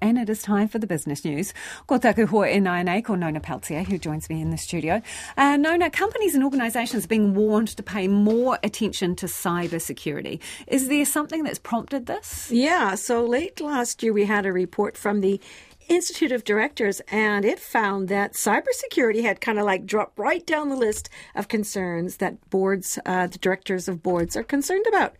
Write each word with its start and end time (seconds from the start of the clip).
And 0.00 0.18
it 0.18 0.28
is 0.28 0.42
time 0.42 0.68
for 0.68 0.78
the 0.78 0.86
business 0.86 1.24
news. 1.24 1.52
Ko 1.86 1.98
taku 1.98 2.26
hoa 2.26 2.48
e 2.48 3.02
ko 3.02 3.14
Nona 3.14 3.40
Pelletier, 3.40 3.82
who 3.82 3.98
joins 3.98 4.28
me 4.28 4.40
in 4.40 4.50
the 4.50 4.58
studio. 4.58 5.02
Uh, 5.36 5.56
Nona, 5.56 5.90
companies 5.90 6.34
and 6.34 6.44
organisations 6.44 7.04
are 7.04 7.08
being 7.08 7.34
warned 7.34 7.68
to 7.68 7.82
pay 7.82 8.08
more 8.08 8.58
attention 8.62 9.16
to 9.16 9.26
cyber 9.26 9.80
security. 9.80 10.40
Is 10.66 10.88
there 10.88 11.04
something 11.04 11.42
that's 11.42 11.58
prompted 11.58 12.06
this? 12.06 12.50
Yeah, 12.50 12.94
so 12.94 13.24
late 13.24 13.60
last 13.60 14.02
year 14.02 14.12
we 14.12 14.24
had 14.24 14.46
a 14.46 14.52
report 14.52 14.96
from 14.96 15.20
the 15.20 15.40
Institute 15.88 16.32
of 16.32 16.44
Directors, 16.44 17.00
and 17.08 17.44
it 17.44 17.58
found 17.58 18.08
that 18.08 18.32
cybersecurity 18.32 19.22
had 19.22 19.40
kind 19.40 19.58
of 19.58 19.66
like 19.66 19.84
dropped 19.84 20.18
right 20.18 20.44
down 20.46 20.70
the 20.70 20.76
list 20.76 21.10
of 21.34 21.48
concerns 21.48 22.16
that 22.18 22.48
boards, 22.48 22.98
uh, 23.04 23.26
the 23.26 23.38
directors 23.38 23.86
of 23.86 24.02
boards, 24.02 24.36
are 24.36 24.42
concerned 24.42 24.86
about. 24.88 25.14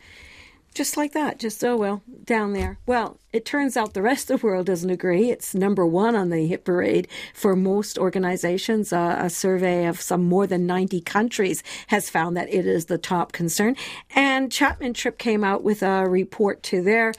Just 0.75 0.96
like 0.96 1.12
that, 1.12 1.38
just 1.38 1.62
oh 1.62 1.77
well, 1.77 2.02
down 2.25 2.52
there. 2.52 2.80
Well, 2.84 3.20
it 3.32 3.45
turns 3.45 3.77
out 3.77 3.95
the 3.95 4.02
rest 4.02 4.29
of 4.29 4.41
the 4.41 4.46
world 4.46 4.66
doesn't 4.66 4.91
agree. 4.91 5.30
It's 5.30 5.54
number 5.54 5.86
one 5.86 6.16
on 6.16 6.30
the 6.30 6.48
hit 6.48 6.64
parade 6.64 7.06
for 7.33 7.55
most 7.55 7.97
organizations. 7.97 8.92
Uh, 8.92 9.16
a 9.20 9.30
survey 9.30 9.87
of 9.87 10.00
some 10.00 10.24
more 10.24 10.48
than 10.48 10.66
90 10.66 11.00
countries 11.02 11.62
has 11.87 12.10
found 12.10 12.37
that 12.37 12.52
it 12.52 12.66
is 12.66 12.87
the 12.87 12.98
top 12.98 13.30
concern. 13.30 13.77
And 14.16 14.50
Chapman 14.50 14.95
Tripp 14.95 15.16
came 15.16 15.45
out 15.45 15.62
with 15.62 15.80
a 15.80 16.09
report 16.09 16.64
to 16.64 16.83
their 16.83 17.12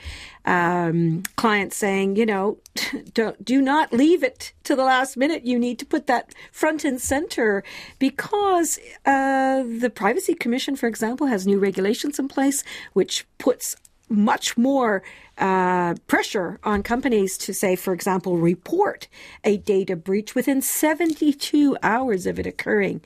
um, 0.46 1.24
clients 1.36 1.76
saying, 1.76 2.16
you 2.16 2.26
know, 2.26 2.58
don't, 3.14 3.44
do 3.44 3.62
not 3.62 3.92
leave 3.92 4.24
it 4.24 4.54
to 4.64 4.76
the 4.76 4.84
last 4.84 5.18
minute. 5.18 5.46
You 5.46 5.60
need 5.60 5.80
to 5.80 5.86
put 5.86 6.08
that 6.08 6.34
front 6.52 6.86
and 6.86 7.02
center 7.02 7.64
because 8.00 8.80
uh, 9.06 9.64
the 9.64 9.92
Privacy 9.94 10.34
Commission, 10.34 10.76
for 10.76 10.88
example, 10.88 11.28
has 11.28 11.48
new 11.48 11.60
regulations 11.60 12.20
in 12.20 12.28
place 12.28 12.64
which 12.94 13.26
puts 13.38 13.76
much 14.08 14.58
more 14.58 15.04
uh, 15.38 15.96
pressure 16.08 16.60
on 16.64 16.84
companies 16.84 17.38
to 17.38 17.54
say, 17.54 17.76
for 17.76 17.94
example, 17.94 18.38
report 18.38 19.08
a 19.44 19.58
data 19.58 19.96
breach 19.96 20.34
within 20.36 20.62
72 20.62 21.78
hours 21.84 22.26
of 22.26 22.40
it 22.40 22.48
occurring. 22.48 23.02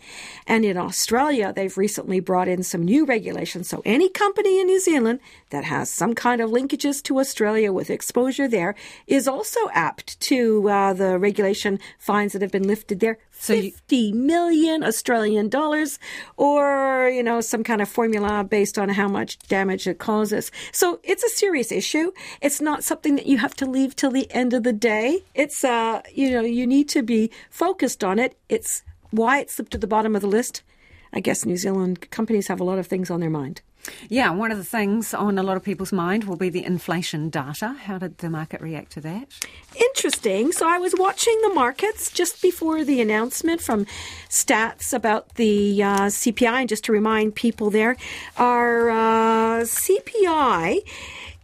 And 0.46 0.64
in 0.64 0.78
Australia, 0.78 1.52
they've 1.56 1.78
recently 1.78 2.20
brought 2.20 2.48
in 2.48 2.64
some 2.64 2.84
new 2.84 3.06
regulations. 3.06 3.68
So 3.68 3.82
any 3.86 4.10
company 4.10 4.60
in 4.60 4.68
New 4.68 4.80
Zealand 4.80 5.20
that 5.50 5.64
has 5.64 5.90
some 5.90 6.14
kind 6.14 6.42
of 6.42 6.52
linkages 6.52 7.02
to 7.04 7.20
Australia 7.20 7.74
with 7.74 7.90
exposure 7.90 8.48
there 8.48 8.76
is 9.08 9.28
also 9.28 9.60
apt 9.74 10.20
to 10.22 10.70
uh, 10.70 10.94
the 10.94 11.18
regulation 11.18 11.80
fines 11.98 12.34
that 12.34 12.42
have 12.42 12.52
been 12.52 12.68
lifted 12.68 13.00
there. 13.00 13.18
So 13.32 13.54
fifty 13.54 14.12
million 14.12 14.84
Australian 14.84 15.48
dollars, 15.48 15.98
or 16.36 17.10
you 17.10 17.24
know, 17.24 17.40
some 17.40 17.64
kind 17.64 17.82
of 17.82 17.88
formula 17.88 18.44
based 18.44 18.78
on 18.78 18.90
how 18.90 19.08
much 19.08 19.40
damage 19.48 19.88
it 19.88 19.98
causes. 19.98 20.52
So 20.74 21.00
it's 21.04 21.24
a 21.24 21.30
serious 21.30 21.72
issue. 21.72 22.12
It's 22.42 22.62
not 22.62 22.84
something 22.84 23.16
that 23.16 23.26
you 23.26 23.38
have 23.38 23.56
to 23.56 23.66
leave 23.66 23.96
till 23.96 24.12
the 24.12 24.32
end 24.32 24.54
of 24.54 24.64
the 24.64 24.74
day. 24.74 25.24
It's, 25.34 25.64
uh, 25.64 26.02
you 26.14 26.32
know, 26.32 26.42
you 26.42 26.66
need 26.68 26.90
to 26.90 27.04
be 27.04 27.32
focused 27.50 28.04
on 28.04 28.20
it. 28.20 28.38
It's 28.48 28.84
why 29.12 29.40
it 29.40 29.50
slipped 29.50 29.72
to 29.72 29.78
the 29.78 29.88
bottom 29.88 30.16
of 30.16 30.22
the 30.22 30.28
list. 30.28 30.64
I 31.12 31.20
guess 31.20 31.46
New 31.46 31.58
Zealand 31.58 32.12
companies 32.12 32.48
have 32.48 32.60
a 32.60 32.64
lot 32.64 32.80
of 32.80 32.88
things 32.88 33.10
on 33.10 33.20
their 33.20 33.30
mind. 33.30 33.62
Yeah, 34.10 34.32
one 34.32 34.52
of 34.52 34.58
the 34.58 34.64
things 34.64 35.14
on 35.14 35.38
a 35.38 35.44
lot 35.44 35.58
of 35.58 35.64
people's 35.64 35.92
mind 35.92 36.26
will 36.26 36.36
be 36.36 36.50
the 36.50 36.64
inflation 36.64 37.30
data. 37.30 37.76
How 37.84 37.98
did 37.98 38.18
the 38.18 38.30
market 38.30 38.62
react 38.62 38.92
to 38.94 39.02
that? 39.02 39.28
Interesting. 39.76 40.52
So 40.52 40.68
I 40.68 40.78
was 40.78 40.94
watching 40.98 41.40
the 41.42 41.54
markets 41.54 42.12
just 42.12 42.42
before 42.42 42.84
the 42.84 43.02
announcement 43.02 43.62
from 43.62 43.86
stats 44.30 44.94
about 44.94 45.36
the 45.36 45.82
uh, 45.82 46.08
CPI. 46.08 46.62
And 46.62 46.70
just 46.70 46.84
to 46.86 46.92
remind 46.92 47.36
people 47.36 47.70
there, 47.70 47.96
our 48.38 48.90
uh, 48.90 49.62
CPI 49.62 50.82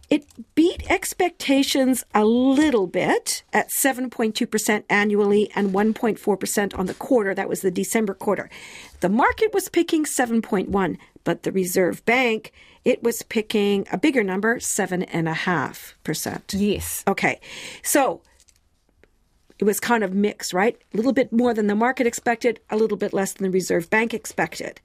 it 0.08 0.24
beat 0.54 0.88
expectations 0.90 2.04
a 2.14 2.24
little 2.24 2.86
bit 2.86 3.42
at 3.52 3.70
7.2% 3.70 4.84
annually 4.88 5.50
and 5.54 5.72
1.4% 5.72 6.78
on 6.78 6.86
the 6.86 6.94
quarter. 6.94 7.34
That 7.34 7.48
was 7.48 7.62
the 7.62 7.70
December 7.70 8.14
quarter. 8.14 8.48
The 9.00 9.08
market 9.08 9.52
was 9.52 9.68
picking 9.68 10.04
7.1, 10.04 10.96
but 11.24 11.42
the 11.42 11.50
Reserve 11.52 12.04
Bank, 12.04 12.52
it 12.84 13.02
was 13.02 13.22
picking 13.22 13.86
a 13.90 13.98
bigger 13.98 14.22
number, 14.22 14.58
7.5%. 14.58 16.42
Yes. 16.52 17.02
Okay. 17.08 17.40
So 17.82 18.22
it 19.58 19.64
was 19.64 19.80
kind 19.80 20.04
of 20.04 20.14
mixed, 20.14 20.52
right? 20.52 20.80
A 20.94 20.96
little 20.96 21.12
bit 21.12 21.32
more 21.32 21.52
than 21.52 21.66
the 21.66 21.74
market 21.74 22.06
expected, 22.06 22.60
a 22.70 22.76
little 22.76 22.96
bit 22.96 23.12
less 23.12 23.32
than 23.32 23.44
the 23.44 23.50
Reserve 23.50 23.90
Bank 23.90 24.14
expected. 24.14 24.80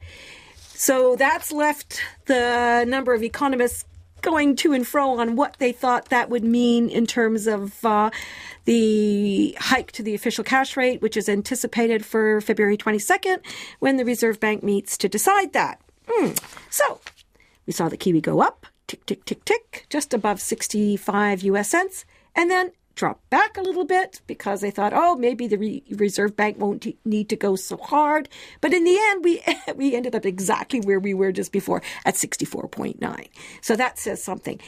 So 0.57 1.15
that's 1.15 1.51
left 1.51 2.01
the 2.25 2.85
number 2.87 3.13
of 3.13 3.21
economists 3.21 3.85
going 4.21 4.55
to 4.57 4.73
and 4.73 4.87
fro 4.87 5.19
on 5.19 5.35
what 5.35 5.55
they 5.59 5.71
thought 5.71 6.05
that 6.05 6.29
would 6.29 6.43
mean 6.43 6.89
in 6.89 7.05
terms 7.05 7.47
of 7.47 7.83
uh, 7.85 8.09
the 8.65 9.55
hike 9.59 9.91
to 9.93 10.03
the 10.03 10.15
official 10.15 10.43
cash 10.43 10.77
rate, 10.77 11.01
which 11.01 11.17
is 11.17 11.27
anticipated 11.27 12.05
for 12.05 12.41
February 12.41 12.77
22nd 12.77 13.39
when 13.79 13.97
the 13.97 14.05
Reserve 14.05 14.39
Bank 14.39 14.63
meets 14.63 14.97
to 14.97 15.09
decide 15.09 15.53
that. 15.53 15.81
Mm. 16.07 16.37
So 16.69 16.99
we 17.65 17.73
saw 17.73 17.89
the 17.89 17.97
Kiwi 17.97 18.21
go 18.21 18.41
up, 18.41 18.65
tick, 18.87 19.05
tick, 19.05 19.25
tick, 19.25 19.43
tick, 19.45 19.85
just 19.89 20.13
above 20.13 20.41
65 20.41 21.43
US 21.43 21.69
cents, 21.69 22.05
and 22.35 22.49
then 22.49 22.71
dropped 22.95 23.29
back 23.29 23.57
a 23.57 23.61
little 23.61 23.85
bit 23.85 24.21
because 24.27 24.61
they 24.61 24.71
thought, 24.71 24.93
oh, 24.93 25.15
maybe 25.15 25.47
the 25.47 25.57
Re- 25.57 25.83
Reserve 25.91 26.35
Bank 26.35 26.59
won't 26.59 26.81
t- 26.83 26.97
need 27.05 27.29
to 27.29 27.35
go 27.35 27.55
so 27.55 27.77
hard. 27.77 28.29
But 28.59 28.73
in 28.73 28.83
the 28.83 28.97
end, 28.97 29.23
we 29.23 29.41
we 29.75 29.95
ended 29.95 30.15
up 30.15 30.25
exactly 30.25 30.79
where 30.79 30.99
we 30.99 31.13
were 31.13 31.31
just 31.31 31.51
before 31.51 31.81
at 32.05 32.15
64.9. 32.15 33.27
So 33.61 33.75
that 33.75 33.99
says 33.99 34.23
something. 34.23 34.59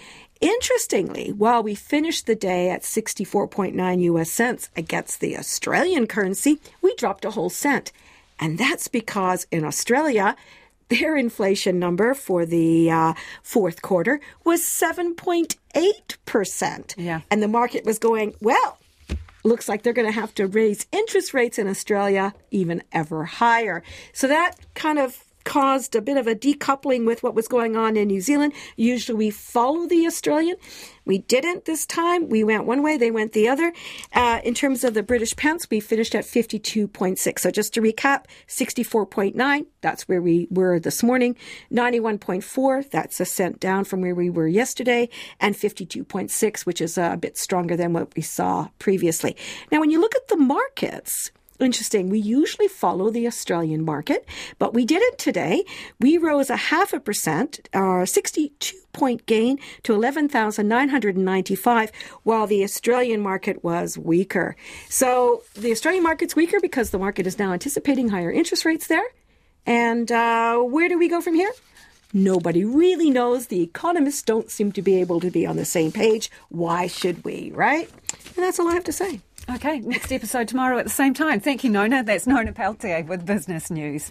Interestingly, 0.41 1.31
while 1.31 1.63
we 1.63 1.75
finished 1.75 2.25
the 2.25 2.35
day 2.35 2.69
at 2.69 2.81
64.9 2.81 4.01
US 4.01 4.29
cents 4.29 4.69
against 4.75 5.21
the 5.21 5.37
Australian 5.37 6.05
currency, 6.05 6.59
we 6.81 6.93
dropped 6.95 7.23
a 7.23 7.31
whole 7.31 7.49
cent. 7.49 7.91
And 8.39 8.57
that's 8.57 8.89
because 8.89 9.47
in 9.51 9.63
Australia, 9.63 10.35
their 10.99 11.17
inflation 11.17 11.79
number 11.79 12.13
for 12.13 12.45
the 12.45 12.91
uh, 12.91 13.13
fourth 13.41 13.81
quarter 13.81 14.19
was 14.43 14.61
7.8%. 14.61 16.93
Yeah. 16.97 17.21
And 17.31 17.41
the 17.41 17.47
market 17.47 17.85
was 17.85 17.97
going, 17.99 18.35
well, 18.41 18.77
looks 19.43 19.67
like 19.67 19.83
they're 19.83 19.93
going 19.93 20.07
to 20.07 20.11
have 20.11 20.33
to 20.35 20.47
raise 20.47 20.85
interest 20.91 21.33
rates 21.33 21.59
in 21.59 21.67
Australia 21.67 22.33
even 22.51 22.83
ever 22.91 23.25
higher. 23.25 23.83
So 24.13 24.27
that 24.27 24.57
kind 24.73 24.99
of 24.99 25.23
caused 25.43 25.95
a 25.95 26.01
bit 26.01 26.17
of 26.17 26.27
a 26.27 26.35
decoupling 26.35 27.05
with 27.05 27.23
what 27.23 27.35
was 27.35 27.47
going 27.47 27.75
on 27.75 27.97
in 27.97 28.07
New 28.07 28.21
Zealand. 28.21 28.53
Usually 28.75 29.17
we 29.17 29.29
follow 29.29 29.87
the 29.87 30.05
Australian. 30.05 30.57
We 31.05 31.17
didn't 31.17 31.65
this 31.65 31.85
time. 31.85 32.29
We 32.29 32.43
went 32.43 32.65
one 32.65 32.81
way, 32.81 32.97
they 32.97 33.11
went 33.11 33.33
the 33.33 33.49
other. 33.49 33.73
Uh, 34.13 34.39
in 34.43 34.53
terms 34.53 34.83
of 34.83 34.93
the 34.93 35.03
British 35.03 35.35
pounds, 35.35 35.67
we 35.69 35.79
finished 35.79 36.15
at 36.15 36.23
52.6. 36.23 37.39
So 37.39 37.51
just 37.51 37.73
to 37.73 37.81
recap, 37.81 38.25
64.9, 38.47 39.65
that's 39.81 40.07
where 40.07 40.21
we 40.21 40.47
were 40.49 40.79
this 40.79 41.03
morning. 41.03 41.35
91.4, 41.71 42.89
that's 42.89 43.19
a 43.19 43.25
cent 43.25 43.59
down 43.59 43.83
from 43.83 44.01
where 44.01 44.15
we 44.15 44.29
were 44.29 44.47
yesterday. 44.47 45.09
And 45.39 45.55
52.6, 45.55 46.65
which 46.65 46.81
is 46.81 46.97
a 46.97 47.17
bit 47.19 47.37
stronger 47.37 47.75
than 47.75 47.93
what 47.93 48.15
we 48.15 48.21
saw 48.21 48.69
previously. 48.79 49.35
Now, 49.71 49.79
when 49.79 49.91
you 49.91 49.99
look 49.99 50.15
at 50.15 50.27
the 50.29 50.37
markets, 50.37 51.31
Interesting. 51.59 52.09
We 52.09 52.19
usually 52.19 52.67
follow 52.67 53.09
the 53.09 53.27
Australian 53.27 53.85
market, 53.85 54.25
but 54.59 54.73
we 54.73 54.85
didn't 54.85 55.17
today. 55.17 55.63
We 55.99 56.17
rose 56.17 56.49
a 56.49 56.55
half 56.55 56.93
a 56.93 56.99
percent, 56.99 57.69
our 57.73 58.05
62 58.05 58.77
point 58.91 59.25
gain 59.25 59.59
to 59.83 59.93
11,995, 59.93 61.91
while 62.23 62.47
the 62.47 62.63
Australian 62.63 63.21
market 63.21 63.63
was 63.63 63.97
weaker. 63.97 64.55
So 64.89 65.43
the 65.53 65.71
Australian 65.71 66.03
market's 66.03 66.35
weaker 66.35 66.59
because 66.59 66.89
the 66.89 66.99
market 66.99 67.27
is 67.27 67.39
now 67.39 67.53
anticipating 67.53 68.09
higher 68.09 68.31
interest 68.31 68.65
rates 68.65 68.87
there. 68.87 69.05
And 69.65 70.11
uh, 70.11 70.57
where 70.57 70.89
do 70.89 70.97
we 70.97 71.07
go 71.07 71.21
from 71.21 71.35
here? 71.35 71.51
Nobody 72.13 72.63
really 72.63 73.09
knows. 73.09 73.47
The 73.47 73.61
economists 73.61 74.21
don't 74.21 74.51
seem 74.51 74.71
to 74.73 74.81
be 74.83 74.99
able 75.01 75.19
to 75.19 75.31
be 75.31 75.47
on 75.47 75.55
the 75.55 75.65
same 75.65 75.91
page. 75.91 76.29
Why 76.49 76.85
should 76.85 77.23
we, 77.25 77.51
right? 77.55 77.89
And 78.35 78.43
that's 78.43 78.59
all 78.59 78.69
I 78.69 78.73
have 78.73 78.83
to 78.83 78.91
say. 78.91 79.19
Okay, 79.49 79.79
next 79.81 80.11
episode 80.11 80.47
tomorrow 80.47 80.77
at 80.77 80.85
the 80.85 80.89
same 80.89 81.13
time. 81.13 81.41
Thank 81.41 81.65
you, 81.65 81.69
Nona. 81.69 82.01
That's 82.01 82.25
Nona 82.25 82.53
Pelletier 82.53 83.03
with 83.03 83.25
Business 83.25 83.69
News. 83.69 84.01